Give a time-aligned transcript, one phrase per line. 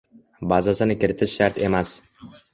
[0.53, 1.95] Bazasini kiritish shart emas